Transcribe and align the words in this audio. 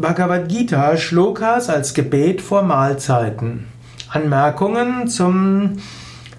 Bhagavad 0.00 0.48
Gita 0.48 0.96
Shlokas 0.96 1.68
als 1.68 1.92
Gebet 1.92 2.40
vor 2.40 2.62
Mahlzeiten. 2.62 3.66
Anmerkungen 4.08 5.08
zum 5.08 5.78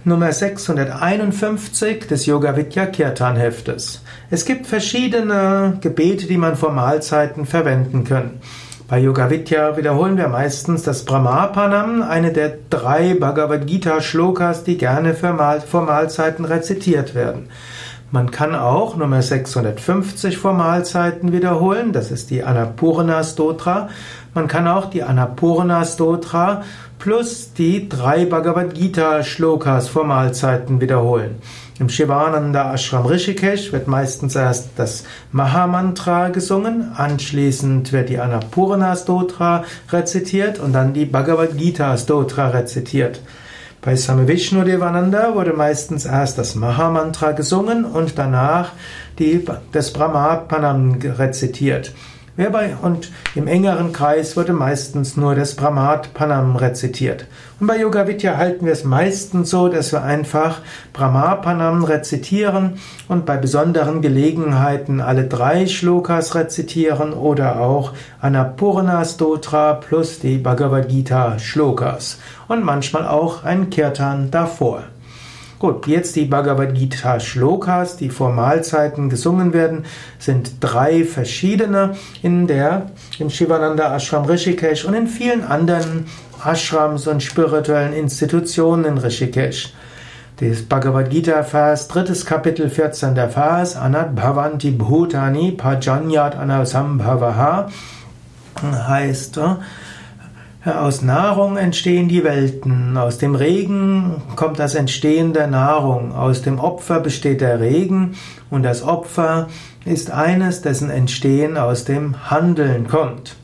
Nummer 0.06 0.32
651 0.32 2.08
des 2.08 2.26
Yoga 2.26 2.56
Vidya 2.56 2.86
Kirtan 2.86 3.36
Heftes. 3.36 4.02
Es 4.30 4.46
gibt 4.46 4.66
verschiedene 4.66 5.78
Gebete, 5.82 6.26
die 6.26 6.38
man 6.38 6.56
vor 6.56 6.72
Mahlzeiten 6.72 7.46
verwenden 7.46 8.06
kann. 8.06 8.40
Bei 8.88 8.98
Yoga 8.98 9.30
Vidya 9.30 9.76
wiederholen 9.76 10.16
wir 10.16 10.30
meistens 10.30 10.84
das 10.84 11.04
Brahmapanam, 11.04 12.02
eine 12.02 12.32
der 12.32 12.54
drei 12.70 13.14
Bhagavad 13.14 13.68
Gita 13.68 14.00
Shlokas, 14.00 14.64
die 14.64 14.78
gerne 14.78 15.14
vor 15.16 15.82
Mahlzeiten 15.82 16.46
rezitiert 16.46 17.14
werden. 17.14 17.50
Man 18.12 18.32
kann 18.32 18.56
auch 18.56 18.96
Nummer 18.96 19.22
650 19.22 20.40
vor 20.40 20.54
Mahlzeiten 20.54 21.32
wiederholen, 21.32 21.94
das 21.94 22.10
ist 22.10 22.32
die 22.32 22.44
Annapurna 22.44 23.24
Stotra. 23.24 23.90
Man 24.34 24.48
kann 24.48 24.68
auch 24.68 24.90
die 24.90 25.04
Annapurna 25.04 25.86
Stotra 25.86 26.64
plus 26.98 27.54
die 27.54 27.88
drei 27.88 28.26
Bhagavad 28.26 28.74
Gita 28.74 29.22
Shlokas 29.22 29.90
vor 29.90 30.06
Mahlzeiten 30.06 30.82
wiederholen. 30.82 31.36
Im 31.80 31.88
Shivananda 31.88 32.74
Ashram 32.74 33.06
Rishikesh 33.06 33.72
wird 33.72 33.88
meistens 33.88 34.36
erst 34.36 34.72
das 34.76 35.04
Mahamantra 35.32 36.30
gesungen, 36.30 36.92
anschließend 36.96 37.94
wird 37.94 38.10
die 38.10 38.18
Annapurna 38.18 38.96
Stotra 38.96 39.64
rezitiert 39.92 40.58
und 40.58 40.74
dann 40.74 40.94
die 40.94 41.06
Bhagavad 41.06 41.58
Gita 41.60 41.96
Stotra 41.96 42.48
rezitiert. 42.50 43.22
Bei 43.82 43.96
Swami 43.96 44.28
Vishnu 44.28 44.66
Devananda 44.66 45.34
wurde 45.36 45.54
meistens 45.54 46.06
erst 46.06 46.38
das 46.38 46.54
Mahamantra 46.54 47.32
gesungen 47.32 47.86
und 47.86 48.18
danach 48.18 48.74
die, 49.20 49.46
das 49.72 49.94
Brahmapanam 49.94 51.00
rezitiert. 51.02 51.94
Und 52.82 53.12
im 53.36 53.48
engeren 53.48 53.92
Kreis 53.92 54.38
wurde 54.38 54.54
meistens 54.54 55.18
nur 55.18 55.36
das 55.36 55.56
Brahmapanam 55.56 56.56
rezitiert. 56.56 57.26
Und 57.60 57.68
bei 57.68 57.78
Yoga 57.78 58.08
Vidya 58.08 58.38
halten 58.38 58.66
wir 58.66 58.72
es 58.72 58.86
meistens 58.86 59.50
so, 59.50 59.68
dass 59.68 59.92
wir 59.92 60.04
einfach 60.04 60.62
Brahmapanam 60.94 61.84
rezitieren 61.84 62.80
und 63.10 63.26
bei 63.26 63.36
besonderen 63.36 64.02
Gelegenheiten 64.02 65.02
alle 65.02 65.26
drei 65.26 65.68
Shlokas 65.68 66.34
rezitieren 66.34 67.12
oder 67.12 67.60
auch 67.60 67.92
Annapurna 68.22 69.04
Stotra 69.04 69.74
plus 69.74 70.20
die 70.20 70.38
Bhagavad 70.38 70.88
Gita 70.88 71.40
Shlokas 71.40 72.20
und 72.48 72.64
manchmal 72.64 73.06
auch 73.06 73.44
ein 73.44 73.70
Kirtan 73.70 74.32
davor. 74.32 74.84
Gut, 75.60 75.88
jetzt 75.88 76.16
die 76.16 76.24
Bhagavad 76.24 76.74
Gita 76.74 77.20
Shlokas, 77.20 77.98
die 77.98 78.10
vor 78.10 78.32
Mahlzeiten 78.32 79.10
gesungen 79.10 79.52
werden, 79.52 79.84
sind 80.18 80.52
drei 80.62 81.04
verschiedene 81.04 81.98
in 82.22 82.48
der, 82.48 82.92
im 83.20 83.30
Shivananda 83.30 83.94
Ashram 83.94 84.24
Rishikesh 84.24 84.86
und 84.86 84.94
in 84.94 85.08
vielen 85.08 85.44
anderen 85.44 86.06
Ashrams 86.46 87.08
und 87.08 87.22
spirituellen 87.22 87.92
Institutionen 87.92 88.86
in 88.86 88.98
Rishikesh. 89.00 89.74
Das 90.40 90.62
Bhagavad 90.62 91.10
Gita 91.10 91.44
Vers, 91.44 91.90
drittes 91.90 92.26
Kapitel, 92.26 92.70
14. 92.70 93.16
Vers, 93.30 93.76
Anat 93.76 94.16
Bhavanti 94.16 94.72
Bhutani 94.72 95.52
Pajanyat 95.52 96.38
Anasambhavaha 96.38 97.68
heißt, 98.64 99.42
aus 100.66 101.02
Nahrung 101.02 101.56
entstehen 101.56 102.10
die 102.10 102.26
Welten, 102.26 102.98
aus 102.98 103.18
dem 103.18 103.36
Regen 103.36 104.22
kommt 104.36 104.60
das 104.60 104.76
Entstehen 104.76 105.32
der 105.32 105.48
Nahrung, 105.48 106.14
aus 106.14 106.42
dem 106.42 106.60
Opfer 106.60 107.00
besteht 107.00 107.40
der 107.40 107.62
Regen 107.62 108.16
und 108.50 108.64
das 108.64 108.84
Opfer 108.84 109.48
ist 109.86 110.12
eines, 110.12 110.62
dessen 110.62 110.90
Entstehen 110.90 111.58
aus 111.58 111.86
dem 111.86 112.30
Handeln 112.30 112.88
kommt. 112.90 113.38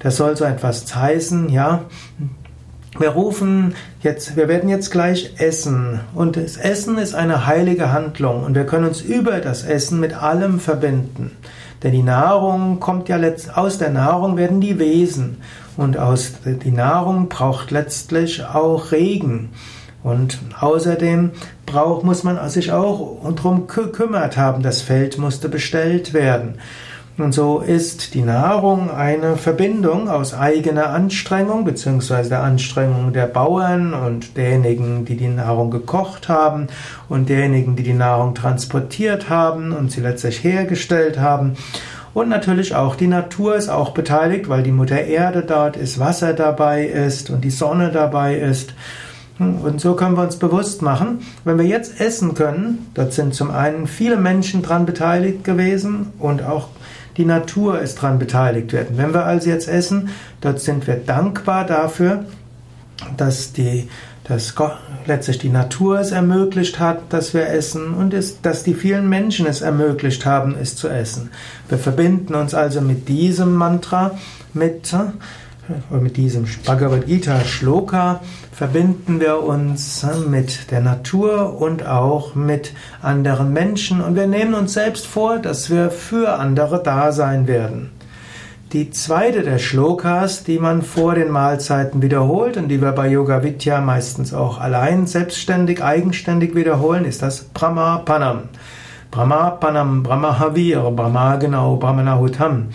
Das 0.00 0.16
soll 0.16 0.36
so 0.36 0.44
etwas 0.44 0.94
heißen, 0.94 1.50
ja. 1.50 1.84
Wir 2.98 3.10
rufen 3.10 3.74
jetzt, 4.02 4.36
wir 4.36 4.48
werden 4.48 4.68
jetzt 4.68 4.90
gleich 4.90 5.34
essen 5.38 6.00
und 6.14 6.36
das 6.36 6.56
Essen 6.56 6.98
ist 6.98 7.14
eine 7.14 7.46
heilige 7.46 7.92
Handlung 7.92 8.42
und 8.42 8.54
wir 8.56 8.66
können 8.66 8.86
uns 8.86 9.00
über 9.00 9.38
das 9.38 9.62
Essen 9.64 10.00
mit 10.00 10.14
allem 10.14 10.58
verbinden. 10.58 11.30
Denn 11.84 11.92
die 11.92 12.02
Nahrung 12.02 12.80
kommt 12.80 13.10
ja 13.10 13.16
letzt, 13.16 13.56
aus 13.56 13.76
der 13.76 13.90
Nahrung 13.90 14.38
werden 14.38 14.62
die 14.62 14.78
Wesen 14.78 15.42
und 15.76 15.98
aus 15.98 16.32
die 16.44 16.70
Nahrung 16.70 17.28
braucht 17.28 17.70
letztlich 17.70 18.42
auch 18.42 18.90
Regen. 18.90 19.50
Und 20.02 20.38
außerdem 20.58 21.32
braucht, 21.66 22.04
muss 22.04 22.24
man 22.24 22.48
sich 22.48 22.72
auch 22.72 23.18
darum 23.36 23.66
gekümmert 23.66 24.36
haben. 24.36 24.62
Das 24.62 24.80
Feld 24.80 25.18
musste 25.18 25.48
bestellt 25.48 26.12
werden. 26.14 26.58
Und 27.16 27.32
so 27.32 27.60
ist 27.60 28.14
die 28.14 28.22
Nahrung 28.22 28.90
eine 28.90 29.36
Verbindung 29.36 30.08
aus 30.08 30.34
eigener 30.34 30.90
Anstrengung 30.90 31.64
beziehungsweise 31.64 32.28
der 32.28 32.42
Anstrengung 32.42 33.12
der 33.12 33.26
Bauern 33.26 33.94
und 33.94 34.36
derjenigen, 34.36 35.04
die 35.04 35.16
die 35.16 35.28
Nahrung 35.28 35.70
gekocht 35.70 36.28
haben 36.28 36.66
und 37.08 37.28
derjenigen, 37.28 37.76
die 37.76 37.84
die 37.84 37.92
Nahrung 37.92 38.34
transportiert 38.34 39.30
haben 39.30 39.72
und 39.72 39.92
sie 39.92 40.00
letztlich 40.00 40.42
hergestellt 40.42 41.20
haben. 41.20 41.56
Und 42.14 42.28
natürlich 42.28 42.74
auch 42.74 42.96
die 42.96 43.06
Natur 43.06 43.54
ist 43.54 43.68
auch 43.68 43.90
beteiligt, 43.90 44.48
weil 44.48 44.64
die 44.64 44.72
Mutter 44.72 45.00
Erde 45.00 45.44
dort 45.46 45.76
ist, 45.76 46.00
Wasser 46.00 46.32
dabei 46.32 46.84
ist 46.84 47.30
und 47.30 47.44
die 47.44 47.50
Sonne 47.50 47.90
dabei 47.92 48.36
ist. 48.36 48.74
Und 49.38 49.80
so 49.80 49.94
können 49.94 50.16
wir 50.16 50.22
uns 50.22 50.36
bewusst 50.36 50.82
machen, 50.82 51.20
wenn 51.44 51.58
wir 51.58 51.66
jetzt 51.66 52.00
essen 52.00 52.34
können, 52.34 52.86
dort 52.94 53.12
sind 53.12 53.34
zum 53.34 53.50
einen 53.50 53.88
viele 53.88 54.16
Menschen 54.16 54.62
dran 54.62 54.86
beteiligt 54.86 55.42
gewesen 55.42 56.12
und 56.20 56.44
auch 56.44 56.68
die 57.16 57.24
Natur 57.24 57.80
ist 57.80 57.96
dran 57.96 58.18
beteiligt 58.18 58.72
werden. 58.72 58.96
Wenn 58.96 59.14
wir 59.14 59.24
also 59.24 59.48
jetzt 59.48 59.68
essen, 59.68 60.10
dort 60.40 60.60
sind 60.60 60.86
wir 60.86 60.96
dankbar 60.96 61.64
dafür, 61.64 62.24
dass 63.16 63.52
die 63.52 63.88
dass 64.24 64.54
Gott, 64.54 64.78
letztlich 65.04 65.38
die 65.38 65.50
Natur 65.50 66.00
es 66.00 66.10
ermöglicht 66.10 66.80
hat, 66.80 67.12
dass 67.12 67.34
wir 67.34 67.46
essen 67.48 67.92
und 67.92 68.14
es, 68.14 68.40
dass 68.40 68.62
die 68.62 68.72
vielen 68.72 69.08
Menschen 69.08 69.46
es 69.46 69.60
ermöglicht 69.60 70.24
haben, 70.24 70.56
es 70.60 70.76
zu 70.76 70.88
essen. 70.88 71.30
Wir 71.68 71.76
verbinden 71.76 72.34
uns 72.34 72.54
also 72.54 72.80
mit 72.80 73.08
diesem 73.08 73.54
Mantra, 73.54 74.12
mit, 74.54 74.96
mit 75.90 76.16
diesem 76.16 76.46
Bhagavad 76.66 77.06
Gita 77.06 77.40
Shloka, 77.40 78.20
verbinden 78.52 79.20
wir 79.20 79.42
uns 79.42 80.04
äh, 80.04 80.16
mit 80.28 80.70
der 80.70 80.80
Natur 80.80 81.60
und 81.60 81.86
auch 81.86 82.34
mit 82.34 82.72
anderen 83.02 83.52
Menschen 83.52 84.00
und 84.00 84.14
wir 84.14 84.26
nehmen 84.26 84.54
uns 84.54 84.74
selbst 84.74 85.06
vor, 85.06 85.38
dass 85.38 85.70
wir 85.70 85.90
für 85.90 86.38
andere 86.38 86.82
da 86.82 87.12
sein 87.12 87.46
werden. 87.46 87.90
Die 88.72 88.90
zweite 88.90 89.42
der 89.42 89.58
Shlokas, 89.58 90.42
die 90.42 90.58
man 90.58 90.82
vor 90.82 91.14
den 91.14 91.30
Mahlzeiten 91.30 92.02
wiederholt 92.02 92.56
und 92.56 92.68
die 92.68 92.82
wir 92.82 92.90
bei 92.90 93.08
Yoga 93.08 93.44
Vidya 93.44 93.80
meistens 93.80 94.34
auch 94.34 94.60
allein 94.60 95.06
selbstständig, 95.06 95.82
eigenständig 95.82 96.56
wiederholen, 96.56 97.04
ist 97.04 97.22
das 97.22 97.44
Brahmapanam. 97.44 98.48
Brahmapanam, 99.12 100.02
Brahmahavir, 100.02 100.90
Brahma 100.90 101.36
genau, 101.36 101.76
Brahmanahutam. 101.76 102.70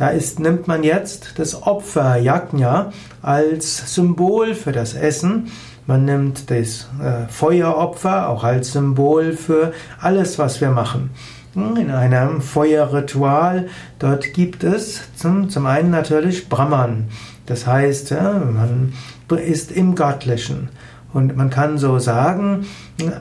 Da 0.00 0.08
ist, 0.08 0.40
nimmt 0.40 0.66
man 0.66 0.82
jetzt 0.82 1.38
das 1.38 1.62
Opfer 1.62 2.16
Yajna 2.16 2.90
als 3.20 3.94
Symbol 3.94 4.54
für 4.54 4.72
das 4.72 4.94
Essen. 4.94 5.52
Man 5.86 6.06
nimmt 6.06 6.50
das 6.50 6.88
äh, 7.02 7.28
Feueropfer 7.28 8.30
auch 8.30 8.42
als 8.42 8.72
Symbol 8.72 9.34
für 9.34 9.74
alles, 10.00 10.38
was 10.38 10.62
wir 10.62 10.70
machen 10.70 11.10
in 11.54 11.90
einem 11.90 12.40
Feuerritual. 12.40 13.68
Dort 13.98 14.32
gibt 14.32 14.64
es 14.64 15.02
zum, 15.16 15.50
zum 15.50 15.66
einen 15.66 15.90
natürlich 15.90 16.48
Brahman. 16.48 17.08
Das 17.44 17.66
heißt, 17.66 18.12
man 18.12 18.94
ist 19.28 19.70
im 19.70 19.94
Göttlichen. 19.96 20.70
Und 21.12 21.36
man 21.36 21.50
kann 21.50 21.76
so 21.76 21.98
sagen, 21.98 22.66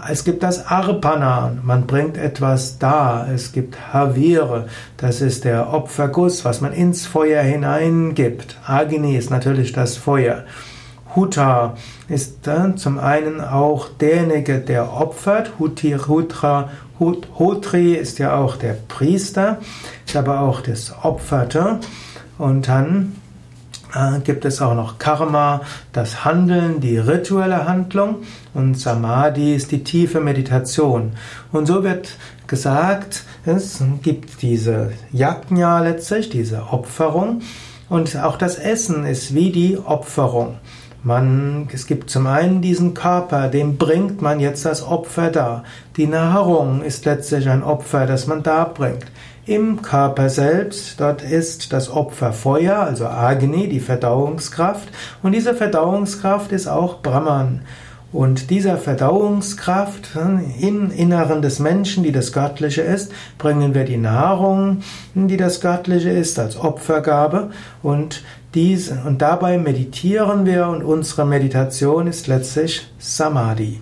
es 0.09 0.23
gibt 0.23 0.43
das 0.43 0.67
Arpana, 0.67 1.53
man 1.63 1.87
bringt 1.87 2.17
etwas 2.17 2.77
dar. 2.77 3.27
Es 3.33 3.51
gibt 3.51 3.93
Havire, 3.93 4.67
das 4.97 5.21
ist 5.21 5.43
der 5.43 5.73
Opferguss, 5.73 6.45
was 6.45 6.61
man 6.61 6.71
ins 6.71 7.07
Feuer 7.07 7.41
hineingibt. 7.41 8.57
Agni 8.65 9.17
ist 9.17 9.31
natürlich 9.31 9.71
das 9.71 9.97
Feuer. 9.97 10.43
Huta 11.15 11.75
ist 12.07 12.39
dann 12.43 12.77
zum 12.77 12.99
einen 12.99 13.41
auch 13.41 13.89
derjenige, 13.89 14.59
der 14.59 14.93
opfert. 14.93 15.53
Huti, 15.57 15.97
Hutra, 16.07 16.69
Hut, 16.99 17.27
Hotri 17.39 17.93
ist 17.93 18.19
ja 18.19 18.35
auch 18.35 18.57
der 18.57 18.75
Priester, 18.87 19.57
ist 20.05 20.15
aber 20.15 20.41
auch 20.41 20.61
das 20.61 20.93
Opferte. 21.03 21.79
Und 22.37 22.67
dann 22.67 23.15
gibt 24.23 24.45
es 24.45 24.61
auch 24.61 24.75
noch 24.75 24.99
Karma, 24.99 25.61
das 25.93 26.23
Handeln, 26.23 26.79
die 26.79 26.97
rituelle 26.97 27.67
Handlung. 27.67 28.17
Und 28.53 28.79
Samadhi 28.79 29.55
ist 29.55 29.71
die 29.71 29.83
tiefe 29.83 30.19
Meditation. 30.19 31.13
Und 31.51 31.65
so 31.65 31.83
wird 31.83 32.17
gesagt, 32.47 33.23
es 33.45 33.83
gibt 34.01 34.41
diese 34.41 34.91
Yajna 35.11 35.81
letztlich, 35.81 36.29
diese 36.29 36.71
Opferung. 36.71 37.41
Und 37.89 38.15
auch 38.17 38.37
das 38.37 38.57
Essen 38.57 39.05
ist 39.05 39.33
wie 39.33 39.51
die 39.51 39.77
Opferung. 39.77 40.57
Man, 41.01 41.69
es 41.71 41.87
gibt 41.87 42.09
zum 42.09 42.27
einen 42.27 42.61
diesen 42.61 42.93
Körper, 42.93 43.47
dem 43.47 43.77
bringt 43.77 44.21
man 44.21 44.41
jetzt 44.41 44.65
das 44.65 44.85
Opfer 44.85 45.29
dar. 45.29 45.63
Die 45.95 46.07
Nahrung 46.07 46.83
ist 46.83 47.05
letztlich 47.05 47.47
ein 47.49 47.63
Opfer, 47.63 48.05
das 48.05 48.27
man 48.27 48.43
darbringt. 48.43 49.05
Im 49.45 49.81
Körper 49.81 50.29
selbst, 50.29 50.99
dort 50.99 51.21
ist 51.21 51.71
das 51.71 51.89
Opfer 51.89 52.33
Feuer, 52.33 52.79
also 52.79 53.07
Agni, 53.07 53.69
die 53.69 53.79
Verdauungskraft. 53.79 54.89
Und 55.23 55.31
diese 55.31 55.53
Verdauungskraft 55.55 56.51
ist 56.51 56.67
auch 56.67 57.01
Brahman. 57.01 57.61
Und 58.11 58.49
dieser 58.49 58.77
Verdauungskraft 58.77 60.17
im 60.59 60.89
Inneren 60.89 61.43
des 61.43 61.59
Menschen, 61.59 62.03
die 62.03 62.11
das 62.11 62.33
Göttliche 62.33 62.81
ist, 62.81 63.11
bringen 63.37 63.75
wir 63.75 63.85
die 63.85 63.97
Nahrung, 63.97 64.81
die 65.13 65.37
das 65.37 65.61
Göttliche 65.61 66.09
ist, 66.09 66.39
als 66.39 66.57
Opfergabe 66.57 67.51
und 67.83 68.23
dies, 68.55 68.91
und 69.05 69.21
dabei 69.21 69.59
meditieren 69.59 70.47
wir 70.47 70.67
und 70.69 70.81
unsere 70.81 71.23
Meditation 71.23 72.07
ist 72.07 72.25
letztlich 72.25 72.87
Samadhi. 72.97 73.79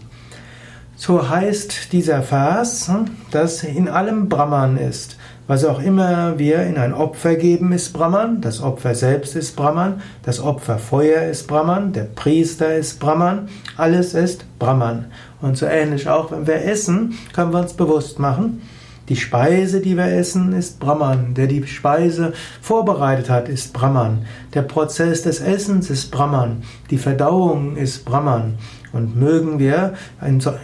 So 0.98 1.30
heißt 1.30 1.94
dieser 1.94 2.22
Vers, 2.22 2.92
dass 3.32 3.64
in 3.64 3.88
allem 3.88 4.28
Brahman 4.28 4.78
ist. 4.78 5.16
Was 5.48 5.64
auch 5.64 5.80
immer 5.80 6.38
wir 6.38 6.64
in 6.64 6.78
ein 6.78 6.94
Opfer 6.94 7.36
geben, 7.36 7.72
ist 7.72 7.94
Brahman. 7.94 8.42
Das 8.42 8.62
Opfer 8.62 8.94
selbst 8.96 9.34
ist 9.34 9.56
Brahman. 9.56 10.02
Das 10.24 10.42
Opferfeuer 10.42 11.22
ist 11.24 11.48
Brahman. 11.48 11.94
Der 11.94 12.04
Priester 12.04 12.76
ist 12.76 13.00
Brahman. 13.00 13.48
Alles 13.78 14.14
ist 14.14 14.44
Brahman. 14.60 15.06
Und 15.42 15.58
so 15.58 15.66
ähnlich 15.66 16.10
auch, 16.10 16.32
wenn 16.32 16.48
wir 16.48 16.66
essen, 16.66 17.18
können 17.32 17.54
wir 17.54 17.62
uns 17.62 17.74
bewusst 17.74 18.20
machen, 18.20 18.62
die 19.10 19.16
Speise, 19.16 19.80
die 19.80 19.96
wir 19.96 20.08
essen, 20.08 20.52
ist 20.52 20.82
Brahman. 20.82 21.34
Der 21.34 21.48
die 21.48 21.66
Speise 21.66 22.34
vorbereitet 22.62 23.30
hat, 23.30 23.48
ist 23.48 23.72
Brahman. 23.72 24.26
Der 24.54 24.64
Prozess 24.64 25.22
des 25.22 25.40
Essens 25.40 25.90
ist 25.90 26.12
Brahman. 26.12 26.64
Die 26.90 26.98
Verdauung 26.98 27.78
ist 27.78 28.04
Brahman. 28.04 28.56
Und 28.92 29.16
mögen 29.16 29.60
wir 29.60 29.94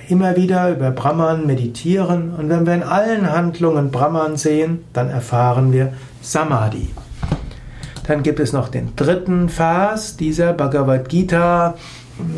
immer 0.10 0.36
wieder 0.36 0.72
über 0.72 0.92
Brahman 0.92 1.45
meditieren. 1.45 2.34
Und 2.34 2.50
wenn 2.50 2.66
wir 2.66 2.74
in 2.74 2.84
allen 2.84 3.31
Handlungen 3.31 3.92
Brahman 3.92 4.36
sehen, 4.36 4.84
dann 4.92 5.10
erfahren 5.10 5.72
wir 5.72 5.94
Samadhi. 6.22 6.89
Dann 8.07 8.24
gibt 8.24 8.42
es 8.42 8.51
noch 8.51 8.68
den 8.68 8.94
dritten 8.98 9.48
Vers 9.48 10.18
dieser 10.18 10.51
Bhagavad 10.51 11.07
Gita. 11.07 11.75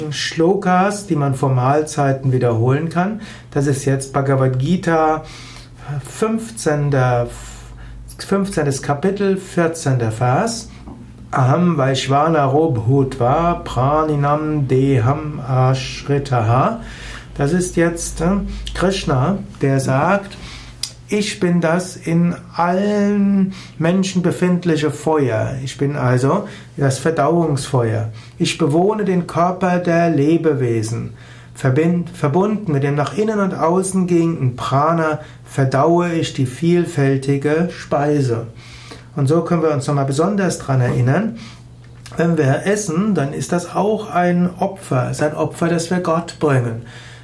Shlokas, 0.09 1.07
die 1.07 1.15
man 1.15 1.33
vor 1.33 1.49
Mahlzeiten 1.49 2.31
wiederholen 2.31 2.89
kann. 2.89 3.21
Das 3.51 3.67
ist 3.67 3.85
jetzt 3.85 4.13
Bhagavad 4.13 4.57
Gita 4.59 5.23
15. 5.85 6.91
15. 8.17 8.81
Kapitel, 8.81 9.37
14. 9.37 10.11
Vers. 10.11 10.69
Aham 11.31 11.77
Vaishvanaro 11.77 12.73
Bhutva 12.73 13.61
Praninam 13.63 14.67
Deham 14.67 15.39
Ashritaha. 15.39 16.81
Das 17.37 17.51
ist 17.53 17.75
jetzt 17.75 18.21
äh, 18.21 18.37
Krishna, 18.73 19.39
der 19.61 19.79
sagt, 19.79 20.37
ich 21.07 21.39
bin 21.39 21.61
das 21.61 21.97
in 21.97 22.33
allen 22.55 23.53
Menschen 23.77 24.23
befindliche 24.23 24.89
Feuer. 24.89 25.55
Ich 25.63 25.77
bin 25.77 25.97
also 25.97 26.47
das 26.77 26.97
Verdauungsfeuer. 26.97 28.11
Ich 28.39 28.57
bewohne 28.57 29.05
den 29.05 29.27
Körper 29.27 29.77
der 29.77 30.09
Lebewesen. 30.09 31.13
Verbunden 31.55 32.71
mit 32.71 32.83
dem 32.83 32.95
nach 32.95 33.17
innen 33.17 33.39
und 33.39 33.53
außen 33.53 34.07
gehenden 34.07 34.55
Prana 34.55 35.19
verdaue 35.45 36.13
ich 36.13 36.33
die 36.33 36.45
vielfältige 36.45 37.69
Speise. 37.71 38.47
Und 39.15 39.27
so 39.27 39.41
können 39.41 39.63
wir 39.63 39.71
uns 39.71 39.87
nochmal 39.87 40.05
besonders 40.05 40.59
daran 40.59 40.81
erinnern, 40.81 41.37
wenn 42.17 42.37
wir 42.37 42.65
essen, 42.65 43.15
dann 43.15 43.33
ist 43.33 43.51
das 43.51 43.73
auch 43.73 44.09
ein 44.11 44.49
Opfer, 44.59 45.07
es 45.09 45.17
ist 45.17 45.23
ein 45.23 45.35
Opfer, 45.35 45.69
das 45.69 45.89
wir 45.89 45.99
Gott 45.99 46.37
bringen. 46.39 46.83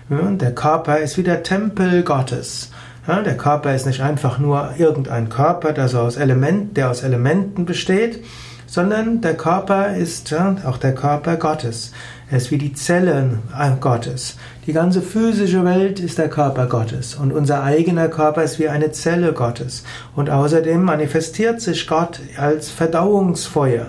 Der 0.10 0.54
Körper 0.54 0.98
ist 0.98 1.18
wie 1.18 1.24
der 1.24 1.44
Tempel 1.44 2.04
Gottes. 2.04 2.72
Der 3.08 3.38
Körper 3.38 3.74
ist 3.74 3.86
nicht 3.86 4.02
einfach 4.02 4.40
nur 4.40 4.74
irgendein 4.78 5.30
Körper, 5.30 5.74
der, 5.74 5.86
aus 5.86 6.18
Element, 6.18 6.76
der 6.78 6.90
aus 6.90 7.04
Elementen 7.04 7.66
besteht, 7.66 8.24
sondern 8.72 9.20
der 9.20 9.36
Körper 9.36 9.98
ist 9.98 10.34
auch 10.66 10.78
der 10.78 10.96
Körper 10.96 11.36
Gottes. 11.36 11.92
Er 12.30 12.38
ist 12.38 12.52
wie 12.52 12.58
die 12.58 12.72
Zellen 12.72 13.40
Gottes. 13.82 14.38
Die 14.66 14.72
ganze 14.72 15.02
physische 15.02 15.66
Welt 15.66 16.00
ist 16.00 16.18
der 16.18 16.30
Körper 16.30 16.68
Gottes 16.68 17.16
und 17.16 17.34
unser 17.34 17.64
eigener 17.64 18.08
Körper 18.08 18.44
ist 18.44 18.60
wie 18.60 18.70
eine 18.70 18.94
Zelle 18.94 19.34
Gottes. 19.34 19.84
Und 20.16 20.30
außerdem 20.30 20.82
manifestiert 20.82 21.60
sich 21.60 21.86
Gott 21.86 22.22
als 22.38 22.70
Verdauungsfeuer. 22.70 23.88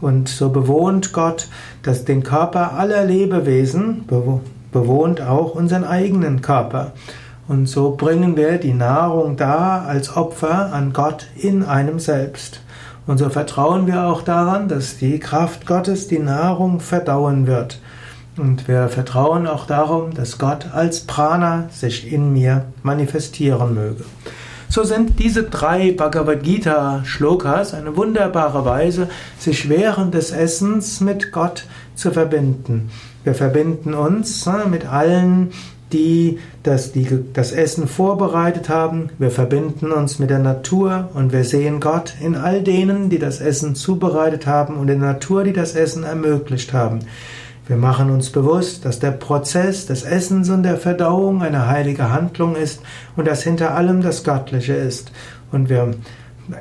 Und 0.00 0.28
so 0.28 0.50
bewohnt 0.50 1.12
Gott 1.12 1.46
dass 1.84 2.04
den 2.04 2.24
Körper 2.24 2.72
aller 2.72 3.04
Lebewesen, 3.04 4.04
bewohnt 4.72 5.20
auch 5.22 5.54
unseren 5.54 5.84
eigenen 5.84 6.42
Körper. 6.42 6.92
Und 7.46 7.66
so 7.66 7.92
bringen 7.96 8.36
wir 8.36 8.58
die 8.58 8.74
Nahrung 8.74 9.36
da 9.36 9.84
als 9.86 10.16
Opfer 10.16 10.72
an 10.72 10.92
Gott 10.92 11.28
in 11.36 11.62
einem 11.62 12.00
selbst. 12.00 12.60
Und 13.08 13.16
so 13.16 13.30
vertrauen 13.30 13.86
wir 13.86 14.04
auch 14.04 14.20
daran, 14.20 14.68
dass 14.68 14.98
die 14.98 15.18
Kraft 15.18 15.64
Gottes 15.66 16.08
die 16.08 16.18
Nahrung 16.18 16.78
verdauen 16.78 17.46
wird. 17.46 17.80
Und 18.36 18.68
wir 18.68 18.88
vertrauen 18.88 19.46
auch 19.46 19.64
darum, 19.66 20.12
dass 20.12 20.36
Gott 20.36 20.66
als 20.74 21.00
Prana 21.00 21.70
sich 21.72 22.12
in 22.12 22.34
mir 22.34 22.66
manifestieren 22.82 23.72
möge. 23.72 24.04
So 24.68 24.84
sind 24.84 25.18
diese 25.18 25.44
drei 25.44 25.92
Bhagavad 25.92 26.42
Gita 26.42 27.02
Shlokas 27.06 27.72
eine 27.72 27.96
wunderbare 27.96 28.66
Weise, 28.66 29.08
sich 29.38 29.70
während 29.70 30.12
des 30.12 30.30
Essens 30.30 31.00
mit 31.00 31.32
Gott 31.32 31.64
zu 31.94 32.10
verbinden. 32.10 32.90
Wir 33.24 33.34
verbinden 33.34 33.94
uns 33.94 34.44
ne, 34.44 34.66
mit 34.68 34.84
allen 34.84 35.52
die 35.92 36.38
das, 36.62 36.92
die 36.92 37.06
das 37.32 37.52
Essen 37.52 37.88
vorbereitet 37.88 38.68
haben. 38.68 39.10
Wir 39.18 39.30
verbinden 39.30 39.92
uns 39.92 40.18
mit 40.18 40.30
der 40.30 40.38
Natur 40.38 41.08
und 41.14 41.32
wir 41.32 41.44
sehen 41.44 41.80
Gott 41.80 42.14
in 42.20 42.34
all 42.34 42.62
denen, 42.62 43.10
die 43.10 43.18
das 43.18 43.40
Essen 43.40 43.74
zubereitet 43.74 44.46
haben 44.46 44.74
und 44.74 44.88
in 44.88 45.00
der 45.00 45.12
Natur, 45.12 45.44
die 45.44 45.52
das 45.52 45.74
Essen 45.74 46.04
ermöglicht 46.04 46.72
haben. 46.72 47.00
Wir 47.66 47.76
machen 47.76 48.10
uns 48.10 48.30
bewusst, 48.30 48.86
dass 48.86 48.98
der 48.98 49.10
Prozess 49.10 49.84
des 49.84 50.02
Essens 50.02 50.48
und 50.48 50.62
der 50.62 50.78
Verdauung 50.78 51.42
eine 51.42 51.66
heilige 51.66 52.10
Handlung 52.10 52.56
ist 52.56 52.80
und 53.14 53.28
dass 53.28 53.42
hinter 53.42 53.74
allem 53.74 54.00
das 54.00 54.24
Göttliche 54.24 54.72
ist. 54.72 55.12
Und 55.52 55.68
wir 55.68 55.90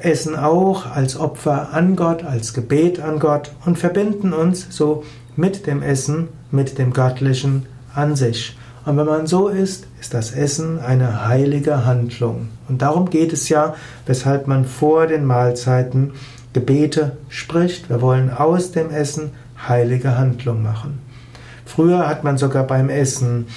essen 0.02 0.36
auch 0.36 0.86
als 0.86 1.18
Opfer 1.18 1.74
an 1.74 1.96
Gott, 1.96 2.26
als 2.26 2.54
Gebet 2.54 3.00
an 3.00 3.20
Gott 3.20 3.52
und 3.66 3.78
verbinden 3.78 4.34
uns 4.34 4.68
so 4.70 5.04
mit 5.38 5.66
dem 5.66 5.82
Essen, 5.82 6.28
mit 6.52 6.78
dem 6.78 6.92
Göttlichen 6.92 7.68
an 7.96 8.16
sich. 8.18 8.58
Und 8.88 8.96
wenn 8.96 9.06
man 9.06 9.28
so 9.28 9.50
isst, 9.50 9.86
ist 10.00 10.14
das 10.14 10.32
Essen 10.32 10.80
eine 10.80 11.28
heilige 11.28 11.86
Handlung. 11.86 12.48
Und 12.70 12.82
darum 12.82 13.10
geht 13.10 13.34
es 13.34 13.50
ja, 13.50 13.76
weshalb 14.06 14.48
man 14.48 14.64
vor 14.64 15.08
den 15.08 15.26
Mahlzeiten 15.26 16.14
Gebete 16.54 17.18
spricht. 17.28 17.90
Wir 17.90 18.02
wollen 18.02 18.32
aus 18.32 18.72
dem 18.72 18.90
Essen 18.90 19.32
heilige 19.68 20.18
Handlung 20.18 20.64
machen. 20.64 21.00
Früher 21.66 22.08
hat 22.08 22.24
man 22.24 22.38
sogar 22.38 22.64
beim 22.64 22.88
Essen 22.88 23.48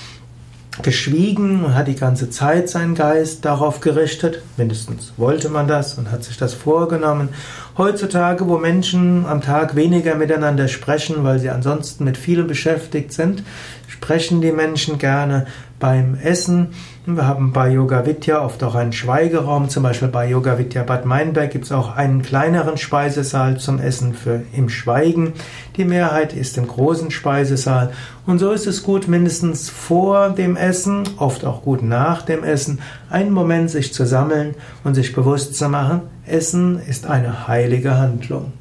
geschwiegen 0.82 1.64
und 1.64 1.74
hat 1.74 1.88
die 1.88 1.94
ganze 1.94 2.30
Zeit 2.30 2.68
seinen 2.68 2.94
Geist 2.96 3.44
darauf 3.44 3.80
gerichtet. 3.80 4.42
Mindestens 4.56 5.12
wollte 5.16 5.48
man 5.48 5.68
das 5.68 5.94
und 5.94 6.10
hat 6.10 6.24
sich 6.24 6.38
das 6.38 6.54
vorgenommen. 6.54 7.28
Heutzutage, 7.76 8.48
wo 8.48 8.58
Menschen 8.58 9.26
am 9.26 9.40
Tag 9.40 9.76
weniger 9.76 10.14
miteinander 10.14 10.68
sprechen, 10.68 11.22
weil 11.22 11.38
sie 11.38 11.50
ansonsten 11.50 12.04
mit 12.04 12.16
vielem 12.16 12.46
beschäftigt 12.46 13.12
sind, 13.12 13.42
sprechen 13.90 14.40
die 14.40 14.52
Menschen 14.52 14.98
gerne 14.98 15.46
beim 15.80 16.14
Essen. 16.14 16.68
Wir 17.06 17.26
haben 17.26 17.52
bei 17.52 17.70
Yoga 17.70 18.06
Vidya 18.06 18.44
oft 18.44 18.62
auch 18.62 18.76
einen 18.76 18.92
Schweigeraum, 18.92 19.68
zum 19.68 19.82
Beispiel 19.82 20.08
bei 20.08 20.28
Yoga 20.28 20.58
Vidya 20.58 20.84
Bad 20.84 21.06
Meinberg 21.06 21.50
gibt 21.50 21.64
es 21.64 21.72
auch 21.72 21.96
einen 21.96 22.22
kleineren 22.22 22.76
Speisesaal 22.76 23.58
zum 23.58 23.80
Essen 23.80 24.14
für 24.14 24.42
im 24.52 24.68
Schweigen. 24.68 25.32
Die 25.76 25.84
Mehrheit 25.84 26.34
ist 26.34 26.56
im 26.56 26.68
großen 26.68 27.10
Speisesaal 27.10 27.92
und 28.26 28.38
so 28.38 28.52
ist 28.52 28.66
es 28.66 28.84
gut, 28.84 29.08
mindestens 29.08 29.70
vor 29.70 30.30
dem 30.30 30.56
Essen, 30.56 31.02
oft 31.16 31.44
auch 31.44 31.62
gut 31.62 31.82
nach 31.82 32.22
dem 32.22 32.44
Essen, 32.44 32.78
einen 33.08 33.32
Moment 33.32 33.70
sich 33.70 33.92
zu 33.92 34.06
sammeln 34.06 34.54
und 34.84 34.94
sich 34.94 35.14
bewusst 35.14 35.56
zu 35.56 35.68
machen, 35.68 36.02
Essen 36.26 36.80
ist 36.86 37.06
eine 37.06 37.48
heilige 37.48 37.98
Handlung. 37.98 38.52